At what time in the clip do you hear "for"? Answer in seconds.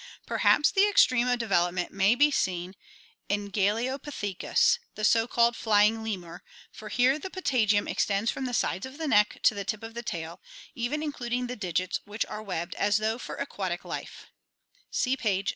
6.71-6.89, 13.19-13.35